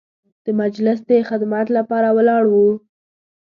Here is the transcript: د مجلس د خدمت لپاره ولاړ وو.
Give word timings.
د 0.45 0.47
مجلس 0.61 0.99
د 1.09 1.11
خدمت 1.29 1.67
لپاره 1.77 2.07
ولاړ 2.17 2.43
وو. 2.53 2.67